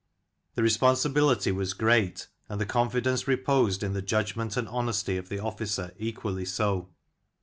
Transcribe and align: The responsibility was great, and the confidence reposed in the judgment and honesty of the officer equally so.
The 0.55 0.63
responsibility 0.63 1.51
was 1.51 1.75
great, 1.75 2.27
and 2.49 2.59
the 2.59 2.65
confidence 2.65 3.27
reposed 3.27 3.83
in 3.83 3.93
the 3.93 4.01
judgment 4.01 4.57
and 4.57 4.67
honesty 4.67 5.15
of 5.15 5.29
the 5.29 5.37
officer 5.37 5.93
equally 5.99 6.45
so. 6.45 6.89